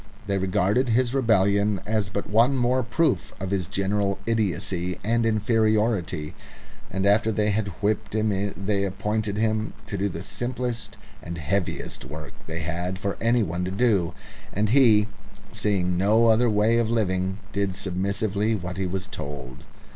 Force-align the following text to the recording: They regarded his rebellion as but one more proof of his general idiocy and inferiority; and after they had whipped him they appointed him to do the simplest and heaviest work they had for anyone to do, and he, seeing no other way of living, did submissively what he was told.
They 0.25 0.39
regarded 0.39 0.89
his 0.89 1.13
rebellion 1.13 1.79
as 1.85 2.09
but 2.09 2.27
one 2.27 2.57
more 2.57 2.81
proof 2.81 3.33
of 3.39 3.51
his 3.51 3.67
general 3.67 4.17
idiocy 4.25 4.97
and 5.03 5.27
inferiority; 5.27 6.33
and 6.89 7.05
after 7.05 7.31
they 7.31 7.51
had 7.51 7.67
whipped 7.83 8.15
him 8.15 8.51
they 8.57 8.83
appointed 8.83 9.37
him 9.37 9.73
to 9.85 9.99
do 9.99 10.09
the 10.09 10.23
simplest 10.23 10.97
and 11.21 11.37
heaviest 11.37 12.03
work 12.05 12.33
they 12.47 12.61
had 12.61 12.97
for 12.97 13.15
anyone 13.21 13.63
to 13.63 13.69
do, 13.69 14.15
and 14.51 14.69
he, 14.69 15.05
seeing 15.51 15.99
no 15.99 16.29
other 16.29 16.49
way 16.49 16.77
of 16.79 16.89
living, 16.89 17.37
did 17.53 17.75
submissively 17.75 18.55
what 18.55 18.77
he 18.77 18.87
was 18.87 19.05
told. 19.05 19.65